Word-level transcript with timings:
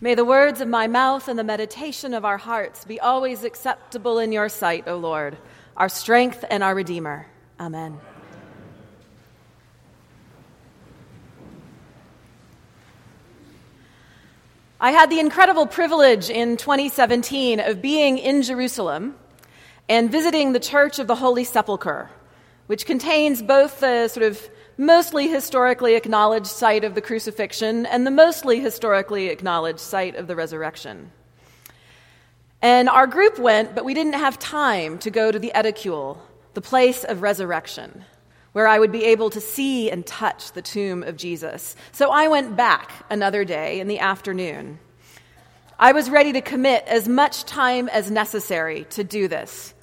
May 0.00 0.14
the 0.14 0.24
words 0.24 0.60
of 0.60 0.68
my 0.68 0.86
mouth 0.86 1.28
and 1.28 1.38
the 1.38 1.44
meditation 1.44 2.14
of 2.14 2.24
our 2.24 2.36
hearts 2.36 2.84
be 2.84 2.98
always 2.98 3.44
acceptable 3.44 4.18
in 4.18 4.32
your 4.32 4.48
sight, 4.48 4.88
O 4.88 4.96
Lord, 4.96 5.38
our 5.76 5.88
strength 5.88 6.44
and 6.50 6.62
our 6.62 6.74
Redeemer. 6.74 7.26
Amen. 7.60 7.98
I 14.80 14.90
had 14.90 15.08
the 15.08 15.20
incredible 15.20 15.66
privilege 15.66 16.28
in 16.28 16.56
2017 16.56 17.60
of 17.60 17.80
being 17.80 18.18
in 18.18 18.42
Jerusalem 18.42 19.14
and 19.88 20.10
visiting 20.10 20.52
the 20.52 20.60
Church 20.60 20.98
of 20.98 21.06
the 21.06 21.14
Holy 21.14 21.44
Sepulchre, 21.44 22.10
which 22.66 22.84
contains 22.84 23.40
both 23.40 23.80
the 23.80 24.08
sort 24.08 24.26
of 24.26 24.50
mostly 24.76 25.28
historically 25.28 25.94
acknowledged 25.94 26.46
site 26.46 26.84
of 26.84 26.94
the 26.94 27.00
crucifixion 27.00 27.86
and 27.86 28.06
the 28.06 28.10
mostly 28.10 28.60
historically 28.60 29.28
acknowledged 29.28 29.80
site 29.80 30.16
of 30.16 30.26
the 30.26 30.36
resurrection. 30.36 31.10
And 32.60 32.88
our 32.88 33.06
group 33.06 33.38
went, 33.38 33.74
but 33.74 33.84
we 33.84 33.94
didn't 33.94 34.14
have 34.14 34.38
time 34.38 34.98
to 35.00 35.10
go 35.10 35.30
to 35.30 35.38
the 35.38 35.52
Edicule, 35.54 36.18
the 36.54 36.62
place 36.62 37.04
of 37.04 37.20
resurrection, 37.20 38.04
where 38.52 38.66
I 38.66 38.78
would 38.78 38.92
be 38.92 39.04
able 39.04 39.30
to 39.30 39.40
see 39.40 39.90
and 39.90 40.06
touch 40.06 40.52
the 40.52 40.62
tomb 40.62 41.02
of 41.02 41.16
Jesus. 41.16 41.76
So 41.92 42.10
I 42.10 42.28
went 42.28 42.56
back 42.56 42.90
another 43.10 43.44
day 43.44 43.80
in 43.80 43.88
the 43.88 43.98
afternoon. 43.98 44.78
I 45.78 45.92
was 45.92 46.08
ready 46.08 46.32
to 46.32 46.40
commit 46.40 46.84
as 46.86 47.08
much 47.08 47.44
time 47.44 47.88
as 47.88 48.10
necessary 48.10 48.84
to 48.90 49.04
do 49.04 49.28
this. 49.28 49.74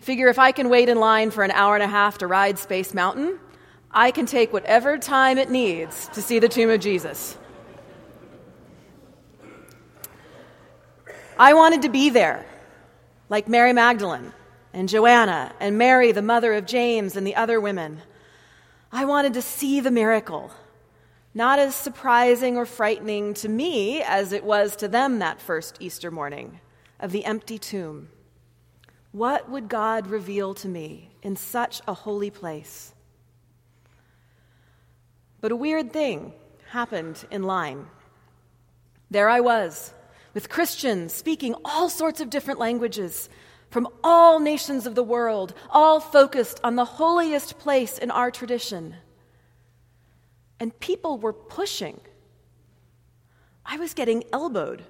Figure 0.00 0.28
if 0.28 0.38
I 0.38 0.52
can 0.52 0.70
wait 0.70 0.88
in 0.88 0.98
line 0.98 1.30
for 1.30 1.44
an 1.44 1.50
hour 1.50 1.74
and 1.74 1.82
a 1.82 1.88
half 1.88 2.18
to 2.18 2.26
ride 2.26 2.58
Space 2.58 2.94
Mountain, 2.94 3.38
I 3.90 4.10
can 4.10 4.26
take 4.26 4.52
whatever 4.52 4.98
time 4.98 5.38
it 5.38 5.50
needs 5.50 6.08
to 6.08 6.20
see 6.20 6.38
the 6.38 6.48
tomb 6.48 6.70
of 6.70 6.80
Jesus. 6.80 7.36
I 11.38 11.54
wanted 11.54 11.82
to 11.82 11.88
be 11.88 12.10
there, 12.10 12.44
like 13.28 13.48
Mary 13.48 13.72
Magdalene 13.72 14.32
and 14.72 14.88
Joanna 14.88 15.54
and 15.60 15.78
Mary, 15.78 16.12
the 16.12 16.20
mother 16.20 16.52
of 16.52 16.66
James, 16.66 17.16
and 17.16 17.26
the 17.26 17.36
other 17.36 17.60
women. 17.60 18.02
I 18.92 19.04
wanted 19.04 19.34
to 19.34 19.42
see 19.42 19.80
the 19.80 19.90
miracle, 19.90 20.50
not 21.34 21.58
as 21.58 21.74
surprising 21.74 22.56
or 22.56 22.66
frightening 22.66 23.34
to 23.34 23.48
me 23.48 24.02
as 24.02 24.32
it 24.32 24.44
was 24.44 24.76
to 24.76 24.88
them 24.88 25.20
that 25.20 25.40
first 25.40 25.76
Easter 25.80 26.10
morning 26.10 26.60
of 27.00 27.12
the 27.12 27.24
empty 27.24 27.58
tomb. 27.58 28.08
What 29.12 29.48
would 29.48 29.68
God 29.68 30.08
reveal 30.08 30.54
to 30.54 30.68
me 30.68 31.10
in 31.22 31.36
such 31.36 31.80
a 31.86 31.94
holy 31.94 32.30
place? 32.30 32.94
But 35.40 35.52
a 35.52 35.56
weird 35.56 35.92
thing 35.92 36.32
happened 36.70 37.24
in 37.30 37.42
line. 37.42 37.86
There 39.10 39.28
I 39.28 39.40
was, 39.40 39.94
with 40.34 40.48
Christians 40.48 41.12
speaking 41.12 41.54
all 41.64 41.88
sorts 41.88 42.20
of 42.20 42.30
different 42.30 42.60
languages 42.60 43.28
from 43.70 43.88
all 44.02 44.40
nations 44.40 44.86
of 44.86 44.94
the 44.94 45.02
world, 45.02 45.54
all 45.70 46.00
focused 46.00 46.60
on 46.64 46.76
the 46.76 46.84
holiest 46.84 47.58
place 47.58 47.98
in 47.98 48.10
our 48.10 48.30
tradition. 48.30 48.96
And 50.58 50.78
people 50.80 51.18
were 51.18 51.32
pushing. 51.32 52.00
I 53.64 53.76
was 53.76 53.94
getting 53.94 54.24
elbowed. 54.32 54.84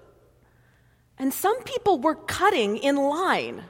And 1.18 1.34
some 1.34 1.62
people 1.64 1.98
were 1.98 2.14
cutting 2.14 2.76
in 2.76 2.96
line. 2.96 3.64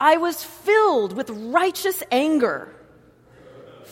I 0.00 0.16
was 0.16 0.44
filled 0.44 1.14
with 1.14 1.28
righteous 1.30 2.04
anger 2.12 2.72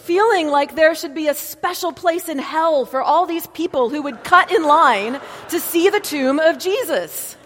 feeling 0.05 0.49
like 0.49 0.75
there 0.75 0.95
should 0.95 1.15
be 1.15 1.29
a 1.29 1.35
special 1.35 1.93
place 1.93 2.29
in 2.29 2.39
hell 2.39 2.87
for 2.87 3.03
all 3.03 3.27
these 3.27 3.47
people 3.49 3.91
who 3.91 4.03
would 4.03 4.23
cut 4.25 4.53
in 4.53 4.63
line 4.63 5.21
to 5.49 5.61
see 5.61 5.91
the 5.91 6.01
tomb 6.01 6.39
of 6.39 6.59
Jesus. 6.59 7.37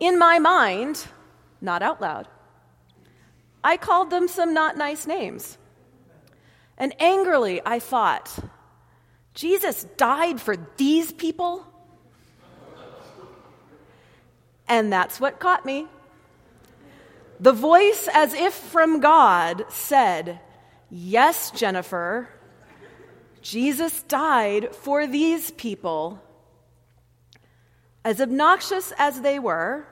In 0.00 0.18
my 0.18 0.38
mind, 0.38 1.06
not 1.60 1.82
out 1.82 2.00
loud, 2.00 2.28
I 3.62 3.76
called 3.76 4.10
them 4.10 4.26
some 4.26 4.54
not 4.54 4.76
nice 4.76 5.06
names. 5.06 5.58
And 6.78 6.94
angrily, 7.00 7.60
I 7.64 7.78
thought, 7.78 8.28
Jesus 9.34 9.84
died 9.96 10.40
for 10.40 10.56
these 10.76 11.12
people? 11.12 11.64
And 14.66 14.92
that's 14.92 15.20
what 15.20 15.38
caught 15.38 15.64
me. 15.64 15.86
The 17.42 17.52
voice, 17.52 18.08
as 18.14 18.34
if 18.34 18.54
from 18.54 19.00
God, 19.00 19.64
said, 19.68 20.38
Yes, 20.88 21.50
Jennifer, 21.50 22.28
Jesus 23.40 24.04
died 24.04 24.72
for 24.76 25.08
these 25.08 25.50
people. 25.50 26.22
As 28.04 28.20
obnoxious 28.20 28.92
as 28.96 29.22
they 29.22 29.40
were, 29.40 29.88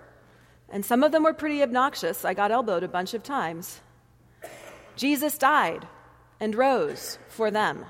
and 0.69 0.87
some 0.87 1.03
of 1.03 1.10
them 1.10 1.25
were 1.25 1.34
pretty 1.34 1.60
obnoxious, 1.60 2.25
I 2.25 2.34
got 2.34 2.53
elbowed 2.53 2.84
a 2.84 2.89
bunch 2.89 3.15
of 3.15 3.25
times. 3.25 3.81
Jesus 4.94 5.37
died 5.37 5.89
and 6.39 6.55
rose 6.55 7.19
for 7.27 7.50
them. 7.50 7.84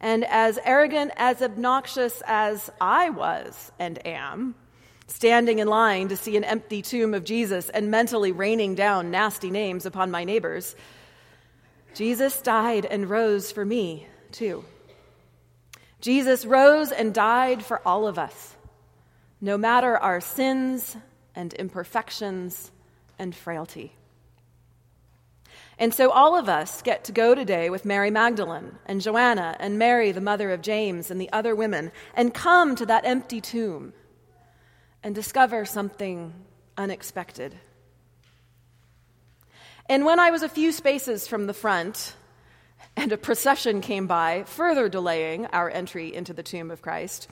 And 0.00 0.24
as 0.24 0.58
arrogant, 0.64 1.12
as 1.16 1.40
obnoxious 1.40 2.20
as 2.26 2.68
I 2.80 3.10
was 3.10 3.70
and 3.78 4.04
am, 4.04 4.56
standing 5.08 5.58
in 5.58 5.66
line 5.66 6.08
to 6.08 6.16
see 6.16 6.36
an 6.36 6.44
empty 6.44 6.82
tomb 6.82 7.14
of 7.14 7.24
Jesus 7.24 7.70
and 7.70 7.90
mentally 7.90 8.30
raining 8.30 8.74
down 8.74 9.10
nasty 9.10 9.50
names 9.50 9.86
upon 9.86 10.10
my 10.10 10.22
neighbors. 10.22 10.76
Jesus 11.94 12.40
died 12.42 12.84
and 12.84 13.10
rose 13.10 13.50
for 13.50 13.64
me, 13.64 14.06
too. 14.30 14.64
Jesus 16.00 16.44
rose 16.44 16.92
and 16.92 17.12
died 17.12 17.64
for 17.64 17.80
all 17.86 18.06
of 18.06 18.18
us, 18.18 18.54
no 19.40 19.58
matter 19.58 19.96
our 19.96 20.20
sins 20.20 20.96
and 21.34 21.52
imperfections 21.54 22.70
and 23.18 23.34
frailty. 23.34 23.92
And 25.78 25.94
so 25.94 26.10
all 26.10 26.36
of 26.36 26.48
us 26.48 26.82
get 26.82 27.04
to 27.04 27.12
go 27.12 27.34
today 27.34 27.70
with 27.70 27.84
Mary 27.84 28.10
Magdalene 28.10 28.72
and 28.86 29.00
Joanna 29.00 29.56
and 29.58 29.78
Mary, 29.78 30.12
the 30.12 30.20
mother 30.20 30.50
of 30.50 30.60
James, 30.60 31.10
and 31.10 31.20
the 31.20 31.32
other 31.32 31.54
women, 31.54 31.92
and 32.14 32.34
come 32.34 32.76
to 32.76 32.86
that 32.86 33.06
empty 33.06 33.40
tomb 33.40 33.92
and 35.02 35.14
discover 35.14 35.64
something 35.64 36.32
unexpected. 36.76 37.54
And 39.88 40.04
when 40.04 40.18
I 40.18 40.30
was 40.30 40.42
a 40.42 40.48
few 40.48 40.72
spaces 40.72 41.26
from 41.26 41.46
the 41.46 41.54
front, 41.54 42.14
and 42.96 43.12
a 43.12 43.16
procession 43.16 43.80
came 43.80 44.06
by, 44.06 44.44
further 44.44 44.88
delaying 44.88 45.46
our 45.46 45.70
entry 45.70 46.14
into 46.14 46.32
the 46.32 46.42
tomb 46.42 46.70
of 46.70 46.82
Christ, 46.82 47.28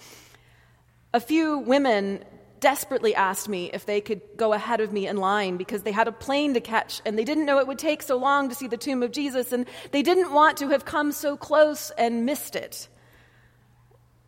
a 1.13 1.21
few 1.21 1.59
women 1.59 2.25
desperately 2.61 3.15
asked 3.15 3.49
me 3.49 3.71
if 3.73 3.85
they 3.85 4.01
could 4.01 4.21
go 4.37 4.53
ahead 4.53 4.81
of 4.81 4.93
me 4.93 5.07
in 5.07 5.17
line 5.17 5.57
because 5.57 5.83
they 5.83 5.93
had 5.93 6.09
a 6.09 6.13
plane 6.13 6.55
to 6.55 6.61
catch 6.61 7.03
and 7.05 7.19
they 7.19 7.25
didn't 7.25 7.45
know 7.45 7.59
it 7.59 7.67
would 7.67 7.79
take 7.79 8.03
so 8.03 8.17
long 8.17 8.49
to 8.49 8.55
see 8.55 8.67
the 8.67 8.77
tomb 8.77 9.03
of 9.03 9.13
Jesus 9.13 9.53
and 9.53 9.67
they 9.91 10.03
didn't 10.03 10.33
want 10.33 10.57
to 10.59 10.69
have 10.69 10.85
come 10.85 11.13
so 11.13 11.37
close 11.37 11.91
and 11.99 12.25
missed 12.25 12.57
it. 12.57 12.89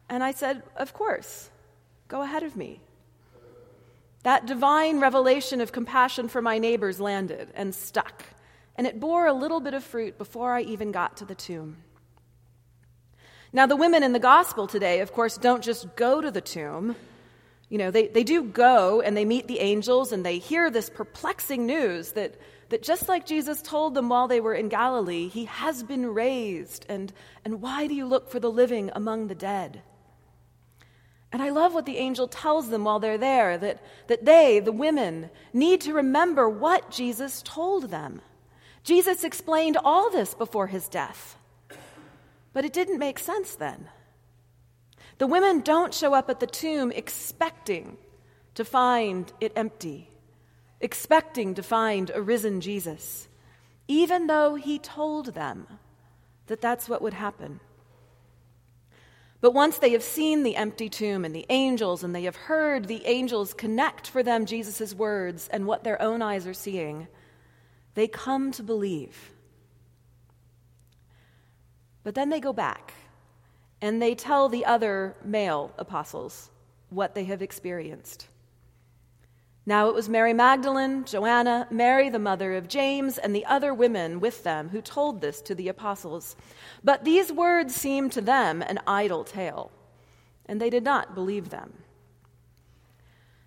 And 0.09 0.22
I 0.22 0.32
said, 0.32 0.62
Of 0.76 0.93
course, 0.93 1.50
go 2.09 2.22
ahead 2.22 2.43
of 2.43 2.56
me. 2.56 2.81
That 4.25 4.47
divine 4.47 5.01
revelation 5.01 5.61
of 5.61 5.73
compassion 5.73 6.29
for 6.29 6.43
my 6.43 6.59
neighbors 6.59 7.01
landed 7.01 7.51
and 7.55 7.75
stuck, 7.75 8.25
and 8.77 8.87
it 8.87 9.01
bore 9.01 9.27
a 9.27 9.33
little 9.33 9.61
bit 9.61 9.75
of 9.75 9.84
fruit 9.84 10.19
before 10.19 10.53
I 10.53 10.62
even 10.62 10.93
got 10.93 11.17
to 11.19 11.25
the 11.25 11.34
tomb. 11.34 11.77
Now, 13.53 13.67
the 13.67 13.77
women 13.77 14.03
in 14.03 14.12
the 14.12 14.19
gospel 14.19 14.67
today, 14.67 15.01
of 15.01 15.12
course, 15.12 15.39
don't 15.39 15.62
just 15.62 15.97
go 15.97 16.21
to 16.21 16.31
the 16.31 16.41
tomb. 16.41 16.97
You 17.71 17.79
know, 17.79 17.91
they, 17.91 18.09
they 18.09 18.25
do 18.25 18.43
go 18.45 19.01
and 19.01 19.17
they 19.17 19.25
meet 19.25 19.47
the 19.47 19.61
angels 19.61 20.12
and 20.12 20.25
they 20.25 20.39
hear 20.39 20.71
this 20.71 20.91
perplexing 20.91 21.65
news 21.67 22.12
that, 22.12 22.35
that 22.69 22.83
just 22.83 23.09
like 23.09 23.25
Jesus 23.25 23.62
told 23.62 23.95
them 23.95 24.09
while 24.09 24.29
they 24.29 24.41
were 24.41 24.55
in 24.55 24.69
Galilee, 24.69 25.29
he 25.29 25.47
has 25.47 25.83
been 25.83 26.06
raised. 26.06 26.85
And, 26.89 27.12
and 27.45 27.62
why 27.62 27.87
do 27.87 27.95
you 27.95 28.06
look 28.06 28.31
for 28.31 28.41
the 28.41 28.50
living 28.50 28.91
among 28.95 29.29
the 29.29 29.35
dead? 29.35 29.82
And 31.31 31.43
I 31.43 31.51
love 31.51 31.75
what 31.75 31.85
the 31.85 31.99
angel 31.99 32.27
tells 32.27 32.71
them 32.71 32.85
while 32.85 32.99
they're 32.99 33.19
there 33.19 33.59
that, 33.59 33.83
that 34.07 34.25
they, 34.25 34.61
the 34.61 34.73
women, 34.73 35.31
need 35.53 35.81
to 35.83 35.93
remember 35.93 36.49
what 36.49 36.91
Jesus 36.91 37.43
told 37.43 37.91
them. 37.91 38.23
Jesus 38.83 39.25
explained 39.25 39.77
all 39.85 40.11
this 40.11 40.33
before 40.33 40.69
his 40.69 40.89
death, 40.89 41.37
but 42.55 42.65
it 42.65 42.73
didn't 42.73 42.99
make 42.99 43.19
sense 43.19 43.55
then. 43.55 43.89
The 45.19 45.27
women 45.27 45.61
don't 45.61 45.93
show 45.93 46.15
up 46.15 46.31
at 46.31 46.41
the 46.41 46.47
tomb 46.47 46.93
expecting 46.93 47.99
to 48.55 48.65
find 48.65 49.31
it 49.41 49.53
empty, 49.55 50.11
expecting 50.81 51.55
to 51.55 51.63
find 51.63 52.11
a 52.15 52.23
risen 52.23 52.61
Jesus, 52.63 53.29
even 53.87 54.29
though 54.29 54.55
he 54.55 54.79
told 54.79 55.35
them 55.35 55.67
that 56.47 56.63
that's 56.63 56.89
what 56.89 57.03
would 57.03 57.15
happen. 57.15 57.61
But 59.40 59.55
once 59.55 59.79
they 59.79 59.90
have 59.90 60.02
seen 60.02 60.43
the 60.43 60.56
empty 60.56 60.88
tomb 60.88 61.25
and 61.25 61.35
the 61.35 61.46
angels, 61.49 62.02
and 62.02 62.14
they 62.14 62.25
have 62.25 62.35
heard 62.35 62.87
the 62.87 63.06
angels 63.06 63.55
connect 63.55 64.08
for 64.08 64.23
them 64.23 64.46
Jesus' 64.46 64.94
words 64.94 65.49
and 65.49 65.67
what 65.67 65.85
their 65.85 66.00
own 66.02 66.23
eyes 66.23 66.46
are 66.46 66.55
seeing, 66.55 67.06
they 67.94 68.08
come 68.08 68.50
to 68.52 68.62
believe. 68.62 69.32
But 72.02 72.14
then 72.14 72.31
they 72.31 72.40
go 72.40 72.52
back 72.52 72.94
and 73.81 74.02
they 74.02 74.14
tell 74.14 74.49
the 74.49 74.64
other 74.64 75.14
male 75.25 75.73
apostles 75.79 76.50
what 76.91 77.14
they 77.14 77.25
have 77.25 77.43
experienced. 77.43 78.26
Now 79.69 79.91
it 79.91 79.94
was 79.94 80.09
Mary 80.09 80.32
Magdalene, 80.32 81.05
Joanna, 81.05 81.67
Mary, 81.70 82.09
the 82.09 82.19
mother 82.19 82.55
of 82.55 82.69
James, 82.69 83.19
and 83.19 83.37
the 83.37 83.44
other 83.44 83.75
women 83.75 84.19
with 84.19 84.43
them 84.43 84.70
who 84.70 84.81
told 84.81 85.20
this 85.20 85.43
to 85.43 85.55
the 85.55 85.69
apostles. 85.69 86.37
But 86.82 87.05
these 87.05 87.31
words 87.31 87.75
seemed 87.75 88.12
to 88.12 88.23
them 88.23 88.62
an 88.62 88.81
idle 88.87 89.25
tale, 89.25 89.70
and 90.47 90.59
they 90.59 90.70
did 90.70 90.85
not 90.85 91.15
believe 91.15 91.50
them. 91.50 91.75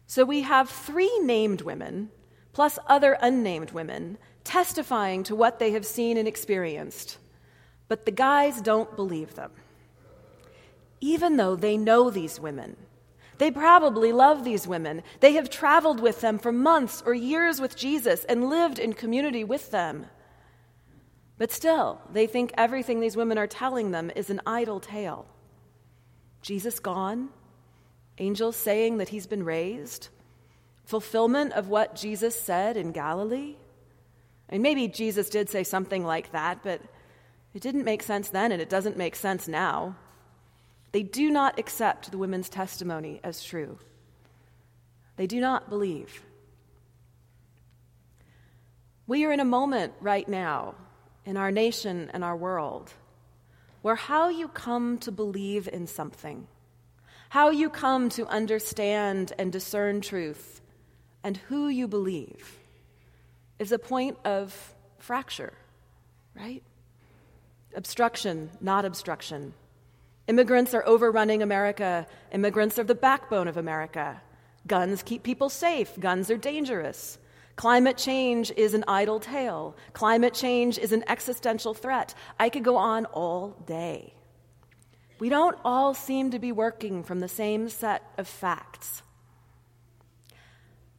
So 0.06 0.24
we 0.24 0.42
have 0.44 0.70
three 0.70 1.18
named 1.24 1.64
women, 1.64 2.12
plus 2.54 2.78
other 2.86 3.18
unnamed 3.20 3.72
women, 3.72 4.20
testifying 4.44 5.24
to 5.24 5.36
what 5.36 5.58
they 5.58 5.72
have 5.72 5.88
seen 5.88 6.18
and 6.18 6.28
experienced. 6.28 7.18
But 7.88 8.06
the 8.06 8.12
guys 8.12 8.62
don't 8.62 8.96
believe 8.96 9.34
them. 9.34 9.54
Even 11.00 11.38
though 11.38 11.56
they 11.56 11.78
know 11.78 12.12
these 12.12 12.40
women, 12.40 12.78
they 13.42 13.50
probably 13.50 14.12
love 14.12 14.44
these 14.44 14.68
women. 14.68 15.02
They 15.20 15.34
have 15.34 15.50
traveled 15.50 16.00
with 16.00 16.22
them 16.22 16.38
for 16.38 16.52
months 16.52 17.02
or 17.04 17.16
years 17.16 17.60
with 17.60 17.76
Jesus 17.76 18.24
and 18.26 18.52
lived 18.52 18.78
in 18.78 18.94
community 18.94 19.44
with 19.44 19.72
them. 19.72 20.06
But 21.40 21.52
still, 21.52 22.00
they 22.14 22.28
think 22.28 22.54
everything 22.56 23.00
these 23.00 23.18
women 23.18 23.40
are 23.40 23.48
telling 23.48 23.90
them 23.90 24.12
is 24.16 24.30
an 24.30 24.42
idle 24.46 24.80
tale. 24.80 25.26
Jesus 26.44 26.80
gone, 26.80 27.30
angels 28.20 28.58
saying 28.58 29.00
that 29.00 29.10
he's 29.10 29.26
been 29.26 29.44
raised, 29.44 30.10
fulfillment 30.86 31.54
of 31.54 31.68
what 31.68 31.96
Jesus 31.96 32.40
said 32.40 32.78
in 32.78 32.92
Galilee. 32.92 33.56
And 34.50 34.62
maybe 34.62 34.88
Jesus 34.88 35.32
did 35.32 35.50
say 35.50 35.64
something 35.64 36.06
like 36.06 36.32
that, 36.32 36.62
but 36.62 36.80
it 37.56 37.64
didn't 37.64 37.86
make 37.86 38.04
sense 38.04 38.30
then 38.30 38.52
and 38.52 38.62
it 38.62 38.70
doesn't 38.70 38.98
make 38.98 39.16
sense 39.16 39.48
now. 39.48 39.96
They 40.92 41.04
do 41.04 41.30
not 41.30 41.58
accept 41.58 42.12
the 42.12 42.18
women's 42.18 42.50
testimony 42.50 43.20
as 43.24 43.44
true. 43.44 43.78
They 45.16 45.28
do 45.28 45.40
not 45.40 45.70
believe. 45.70 46.22
We 49.08 49.26
are 49.26 49.32
in 49.32 49.40
a 49.40 49.46
moment 49.46 49.94
right 50.02 50.28
now 50.28 50.76
in 51.26 51.38
our 51.38 51.52
nation 51.52 52.10
and 52.14 52.24
our 52.24 52.36
world 52.36 52.94
where 53.82 53.96
how 53.96 54.30
you 54.30 54.48
come 54.48 54.98
to 55.00 55.12
believe 55.12 55.68
in 55.68 55.88
something, 55.88 56.48
how 57.30 57.50
you 57.50 57.70
come 57.70 58.10
to 58.10 58.28
understand 58.28 59.34
and 59.38 59.52
discern 59.52 60.02
truth, 60.02 60.62
and 61.24 61.38
who 61.38 61.68
you 61.68 61.88
believe 61.88 62.60
is 63.60 63.72
a 63.72 63.80
point 63.80 64.18
of 64.24 64.76
fracture, 65.00 65.54
right? 66.36 66.64
Obstruction, 67.76 68.50
not 68.60 68.86
obstruction. 68.86 69.54
Immigrants 70.32 70.74
are 70.74 70.88
overrunning 70.88 71.44
America. 71.44 72.08
Immigrants 72.32 72.80
are 72.80 72.86
the 72.86 72.96
backbone 72.96 73.50
of 73.50 73.58
America. 73.58 74.22
Guns 74.66 75.04
keep 75.04 75.24
people 75.24 75.50
safe. 75.50 75.92
Guns 76.00 76.32
are 76.32 76.38
dangerous. 76.38 77.18
Climate 77.58 77.98
change 77.98 78.50
is 78.56 78.74
an 78.74 78.86
idle 78.88 79.20
tale. 79.20 79.76
Climate 79.92 80.34
change 80.34 80.78
is 80.78 80.94
an 80.94 81.04
existential 81.10 81.74
threat. 81.74 82.16
I 82.40 82.48
could 82.48 82.64
go 82.64 82.78
on 82.78 83.08
all 83.08 83.62
day. 83.66 84.14
We 85.20 85.28
don't 85.28 85.58
all 85.66 85.94
seem 85.94 86.32
to 86.32 86.40
be 86.40 86.54
working 86.54 87.04
from 87.04 87.20
the 87.20 87.28
same 87.28 87.68
set 87.68 88.02
of 88.18 88.26
facts. 88.26 89.04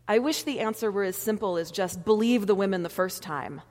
I 0.07 0.19
wish 0.19 0.43
the 0.43 0.61
answer 0.61 0.91
were 0.91 1.05
as 1.05 1.17
simple 1.17 1.57
as 1.57 1.71
just 1.71 2.05
believe 2.05 2.47
the 2.47 2.55
women 2.55 2.83
the 2.83 2.91
first 2.91 3.23
time. 3.23 3.63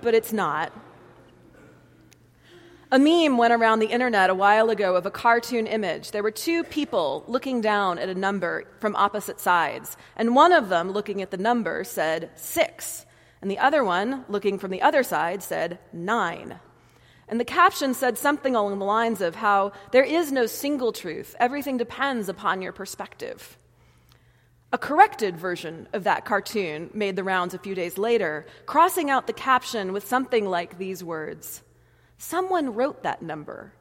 But 0.00 0.14
it's 0.14 0.32
not. 0.32 0.72
A 2.92 3.00
meme 3.00 3.36
went 3.36 3.52
around 3.52 3.80
the 3.80 3.90
internet 3.90 4.30
a 4.30 4.34
while 4.34 4.70
ago 4.70 4.94
of 4.94 5.06
a 5.06 5.10
cartoon 5.10 5.66
image. 5.66 6.12
There 6.12 6.22
were 6.22 6.30
two 6.30 6.62
people 6.62 7.24
looking 7.26 7.60
down 7.60 7.98
at 7.98 8.08
a 8.08 8.14
number 8.14 8.62
from 8.78 8.94
opposite 8.94 9.40
sides, 9.40 9.96
and 10.16 10.36
one 10.36 10.52
of 10.52 10.68
them, 10.68 10.92
looking 10.92 11.20
at 11.20 11.32
the 11.32 11.36
number, 11.36 11.82
said 11.82 12.30
six, 12.36 13.04
and 13.42 13.50
the 13.50 13.58
other 13.58 13.82
one, 13.82 14.24
looking 14.28 14.56
from 14.56 14.70
the 14.70 14.82
other 14.82 15.02
side, 15.02 15.42
said 15.42 15.80
nine. 15.92 16.60
And 17.26 17.40
the 17.40 17.44
caption 17.44 17.92
said 17.92 18.18
something 18.18 18.54
along 18.54 18.78
the 18.78 18.84
lines 18.84 19.20
of 19.20 19.34
how 19.34 19.72
there 19.90 20.04
is 20.04 20.30
no 20.30 20.46
single 20.46 20.92
truth, 20.92 21.34
everything 21.40 21.78
depends 21.78 22.28
upon 22.28 22.62
your 22.62 22.72
perspective. 22.72 23.58
A 24.72 24.78
corrected 24.78 25.36
version 25.36 25.88
of 25.92 26.04
that 26.04 26.24
cartoon 26.24 26.90
made 26.94 27.16
the 27.16 27.24
rounds 27.24 27.52
a 27.52 27.58
few 27.58 27.74
days 27.74 27.98
later, 27.98 28.46
crossing 28.64 29.10
out 29.10 29.26
the 29.26 29.32
caption 29.32 29.92
with 29.92 30.06
something 30.06 30.46
like 30.46 30.78
these 30.78 31.02
words 31.02 31.62
Someone 32.18 32.74
wrote 32.74 33.02
that 33.02 33.22
number, 33.22 33.72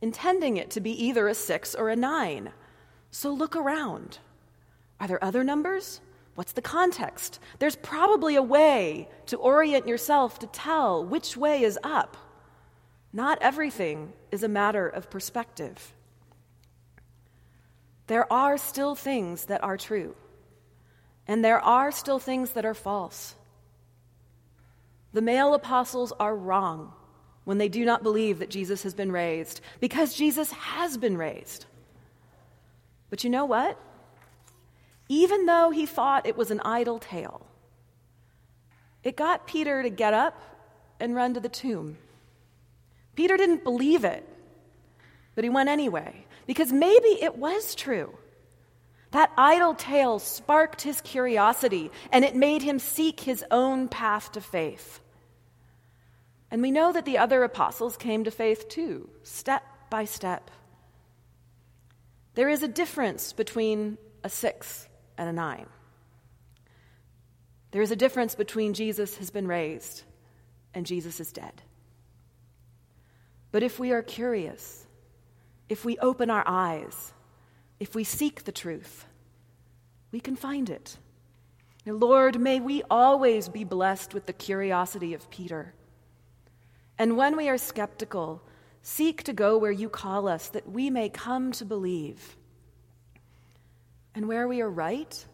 intending 0.00 0.56
it 0.56 0.70
to 0.70 0.80
be 0.80 0.90
either 1.04 1.28
a 1.28 1.34
six 1.34 1.74
or 1.74 1.88
a 1.88 1.96
nine. 1.96 2.50
So 3.10 3.30
look 3.30 3.54
around. 3.54 4.18
Are 4.98 5.06
there 5.06 5.22
other 5.22 5.44
numbers? 5.44 6.00
What's 6.34 6.52
the 6.52 6.62
context? 6.62 7.38
There's 7.60 7.76
probably 7.76 8.34
a 8.34 8.42
way 8.42 9.08
to 9.26 9.36
orient 9.36 9.86
yourself 9.86 10.38
to 10.40 10.46
tell 10.48 11.04
which 11.04 11.36
way 11.36 11.62
is 11.62 11.78
up. 11.84 12.16
Not 13.12 13.38
everything 13.40 14.12
is 14.32 14.42
a 14.42 14.48
matter 14.48 14.88
of 14.88 15.10
perspective. 15.10 15.94
There 18.08 18.30
are 18.32 18.58
still 18.58 18.96
things 18.96 19.44
that 19.46 19.62
are 19.62 19.76
true, 19.76 20.16
and 21.28 21.44
there 21.44 21.60
are 21.60 21.92
still 21.92 22.18
things 22.18 22.50
that 22.52 22.64
are 22.64 22.74
false. 22.74 23.36
The 25.12 25.22
male 25.22 25.54
apostles 25.54 26.12
are 26.18 26.34
wrong 26.34 26.92
when 27.44 27.58
they 27.58 27.68
do 27.68 27.84
not 27.84 28.02
believe 28.02 28.38
that 28.38 28.50
Jesus 28.50 28.82
has 28.82 28.94
been 28.94 29.12
raised, 29.12 29.60
because 29.80 30.14
Jesus 30.14 30.50
has 30.52 30.96
been 30.96 31.16
raised. 31.16 31.66
But 33.10 33.22
you 33.22 33.30
know 33.30 33.44
what? 33.44 33.78
Even 35.08 35.46
though 35.46 35.70
he 35.70 35.86
thought 35.86 36.26
it 36.26 36.36
was 36.36 36.50
an 36.50 36.60
idle 36.64 36.98
tale, 36.98 37.46
it 39.02 39.16
got 39.16 39.46
Peter 39.46 39.82
to 39.82 39.90
get 39.90 40.14
up 40.14 40.40
and 40.98 41.14
run 41.14 41.34
to 41.34 41.40
the 41.40 41.48
tomb. 41.48 41.98
Peter 43.14 43.36
didn't 43.36 43.62
believe 43.62 44.04
it, 44.04 44.26
but 45.34 45.44
he 45.44 45.50
went 45.50 45.68
anyway, 45.68 46.24
because 46.46 46.72
maybe 46.72 47.22
it 47.22 47.36
was 47.36 47.74
true. 47.74 48.16
That 49.10 49.30
idle 49.36 49.74
tale 49.74 50.18
sparked 50.18 50.82
his 50.82 51.00
curiosity, 51.02 51.90
and 52.10 52.24
it 52.24 52.34
made 52.34 52.62
him 52.62 52.78
seek 52.78 53.20
his 53.20 53.44
own 53.50 53.88
path 53.88 54.32
to 54.32 54.40
faith. 54.40 55.00
And 56.54 56.62
we 56.62 56.70
know 56.70 56.92
that 56.92 57.04
the 57.04 57.18
other 57.18 57.42
apostles 57.42 57.96
came 57.96 58.22
to 58.22 58.30
faith 58.30 58.68
too, 58.68 59.10
step 59.24 59.64
by 59.90 60.04
step. 60.04 60.52
There 62.36 62.48
is 62.48 62.62
a 62.62 62.68
difference 62.68 63.32
between 63.32 63.98
a 64.22 64.28
six 64.28 64.86
and 65.18 65.28
a 65.28 65.32
nine. 65.32 65.66
There 67.72 67.82
is 67.82 67.90
a 67.90 67.96
difference 67.96 68.36
between 68.36 68.72
Jesus 68.72 69.16
has 69.16 69.30
been 69.30 69.48
raised 69.48 70.04
and 70.72 70.86
Jesus 70.86 71.18
is 71.18 71.32
dead. 71.32 71.60
But 73.50 73.64
if 73.64 73.80
we 73.80 73.90
are 73.90 74.02
curious, 74.02 74.86
if 75.68 75.84
we 75.84 75.98
open 75.98 76.30
our 76.30 76.44
eyes, 76.46 77.12
if 77.80 77.96
we 77.96 78.04
seek 78.04 78.44
the 78.44 78.52
truth, 78.52 79.06
we 80.12 80.20
can 80.20 80.36
find 80.36 80.70
it. 80.70 80.98
Lord, 81.84 82.38
may 82.38 82.60
we 82.60 82.84
always 82.88 83.48
be 83.48 83.64
blessed 83.64 84.14
with 84.14 84.26
the 84.26 84.32
curiosity 84.32 85.14
of 85.14 85.28
Peter 85.30 85.74
and 86.98 87.16
when 87.16 87.36
we 87.36 87.48
are 87.48 87.58
skeptical, 87.58 88.42
seek 88.82 89.22
to 89.24 89.32
go 89.32 89.58
where 89.58 89.72
you 89.72 89.88
call 89.88 90.28
us 90.28 90.48
that 90.48 90.70
we 90.70 90.90
may 90.90 91.08
come 91.08 91.50
to 91.52 91.64
believe. 91.64 92.36
And 94.14 94.28
where 94.28 94.46
we 94.46 94.60
are 94.60 94.70
right, 94.70 95.24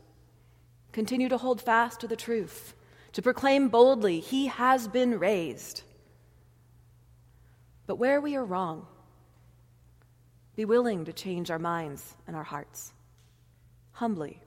continue 0.93 1.29
to 1.29 1.37
hold 1.37 1.61
fast 1.61 2.00
to 2.00 2.09
the 2.09 2.17
truth, 2.17 2.75
to 3.12 3.21
proclaim 3.21 3.69
boldly, 3.69 4.21
He 4.21 4.47
has 4.47 4.88
been 4.88 5.19
raised. 5.19 5.83
But 7.87 7.97
where 7.97 8.21
we 8.21 8.37
are 8.37 8.45
wrong, 8.45 8.87
be 10.57 10.64
willing 10.64 11.05
to 11.05 11.12
change 11.12 11.50
our 11.50 11.59
minds 11.59 12.17
and 12.26 12.35
our 12.37 12.45
hearts, 12.45 12.93
humbly. 13.93 14.40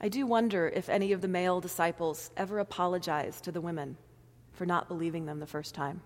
I 0.00 0.08
do 0.08 0.26
wonder 0.26 0.68
if 0.68 0.88
any 0.88 1.12
of 1.12 1.20
the 1.20 1.28
male 1.28 1.60
disciples 1.60 2.30
ever 2.36 2.60
apologized 2.60 3.44
to 3.44 3.52
the 3.52 3.60
women 3.60 3.96
for 4.58 4.66
not 4.66 4.88
believing 4.88 5.24
them 5.24 5.38
the 5.38 5.46
first 5.46 5.72
time. 5.72 6.02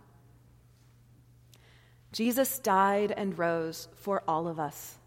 Jesus 2.12 2.58
died 2.58 3.10
and 3.10 3.38
rose 3.38 3.88
for 3.96 4.22
all 4.28 4.46
of 4.46 4.60
us. 4.60 4.98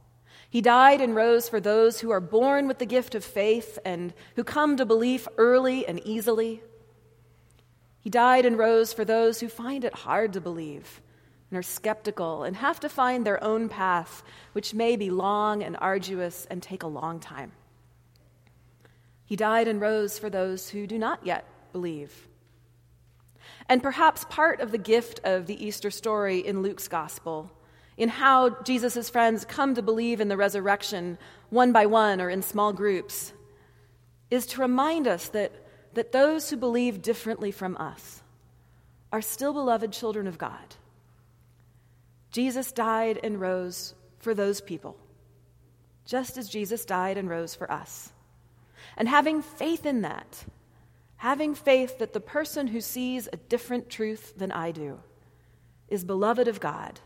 He 0.49 0.61
died 0.61 0.99
and 0.99 1.15
rose 1.15 1.47
for 1.47 1.59
those 1.59 1.99
who 1.99 2.09
are 2.09 2.19
born 2.19 2.67
with 2.67 2.79
the 2.79 2.87
gift 2.87 3.13
of 3.13 3.23
faith 3.23 3.77
and 3.85 4.15
who 4.35 4.43
come 4.43 4.77
to 4.77 4.85
belief 4.85 5.27
early 5.37 5.85
and 5.85 5.99
easily. 6.03 6.63
He 7.99 8.09
died 8.09 8.47
and 8.47 8.57
rose 8.57 8.93
for 8.93 9.05
those 9.05 9.39
who 9.39 9.47
find 9.47 9.85
it 9.85 9.93
hard 9.93 10.33
to 10.33 10.41
believe 10.41 10.99
and 11.51 11.59
are 11.59 11.63
skeptical 11.63 12.43
and 12.43 12.55
have 12.55 12.79
to 12.79 12.89
find 12.89 13.25
their 13.25 13.43
own 13.43 13.69
path, 13.69 14.23
which 14.53 14.73
may 14.73 14.95
be 14.95 15.11
long 15.11 15.61
and 15.61 15.77
arduous 15.79 16.47
and 16.49 16.63
take 16.63 16.81
a 16.81 16.87
long 16.87 17.19
time. 17.19 17.51
He 19.23 19.35
died 19.35 19.67
and 19.67 19.79
rose 19.79 20.17
for 20.17 20.31
those 20.31 20.69
who 20.69 20.87
do 20.87 20.97
not 20.97 21.23
yet 21.23 21.45
believe 21.71 22.27
And 23.67 23.81
perhaps 23.81 24.25
part 24.29 24.61
of 24.61 24.71
the 24.71 24.77
gift 24.77 25.19
of 25.23 25.47
the 25.47 25.65
Easter 25.65 25.91
story 25.91 26.39
in 26.39 26.61
Luke's 26.61 26.87
gospel, 26.87 27.51
in 27.97 28.09
how 28.09 28.61
Jesus' 28.63 29.09
friends 29.09 29.45
come 29.45 29.75
to 29.75 29.81
believe 29.81 30.21
in 30.21 30.27
the 30.27 30.37
resurrection 30.37 31.17
one 31.49 31.71
by 31.71 31.85
one 31.85 32.21
or 32.21 32.29
in 32.29 32.41
small 32.41 32.73
groups, 32.73 33.33
is 34.29 34.45
to 34.47 34.61
remind 34.61 35.07
us 35.07 35.29
that, 35.29 35.51
that 35.93 36.11
those 36.11 36.49
who 36.49 36.57
believe 36.57 37.01
differently 37.01 37.51
from 37.51 37.77
us 37.77 38.21
are 39.11 39.21
still 39.21 39.53
beloved 39.53 39.91
children 39.91 40.27
of 40.27 40.37
God. 40.37 40.75
Jesus 42.31 42.71
died 42.71 43.19
and 43.23 43.39
rose 43.39 43.95
for 44.19 44.33
those 44.33 44.59
people, 44.59 44.97
just 46.05 46.37
as 46.37 46.49
Jesus 46.49 46.83
died 46.83 47.17
and 47.17 47.29
rose 47.29 47.55
for 47.55 47.71
us. 47.71 48.11
And 48.97 49.07
having 49.07 49.41
faith 49.41 49.85
in 49.85 50.01
that, 50.01 50.45
having 51.25 51.55
faith 51.55 51.97
that 51.97 52.13
the 52.13 52.19
person 52.19 52.67
who 52.67 52.79
sees 52.79 53.27
a 53.33 53.37
different 53.49 53.89
truth 53.89 54.37
than 54.37 54.51
I 54.51 54.69
do 54.69 54.99
is 55.87 56.05
beloved 56.05 56.47
of 56.47 56.59
God 56.59 56.99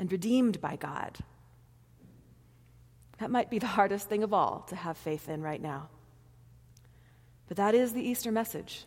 and 0.00 0.10
redeemed 0.10 0.60
by 0.60 0.74
God. 0.74 1.16
That 3.18 3.30
might 3.30 3.48
be 3.48 3.60
the 3.60 3.68
hardest 3.68 4.08
thing 4.08 4.24
of 4.24 4.34
all 4.34 4.64
to 4.66 4.74
have 4.74 4.96
faith 4.96 5.28
in 5.28 5.42
right 5.42 5.62
now. 5.62 5.90
But 7.46 7.58
that 7.58 7.76
is 7.76 7.92
the 7.92 8.02
Easter 8.02 8.32
message. 8.32 8.84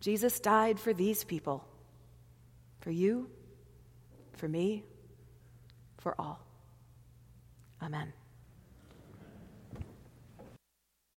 Jesus 0.00 0.40
died 0.40 0.80
for 0.80 0.92
these 0.92 1.22
people, 1.22 1.64
for 2.80 2.90
you, 2.90 3.30
for 4.32 4.48
me, 4.48 4.82
for 5.98 6.16
all. 6.20 6.40
Amen. 7.80 8.12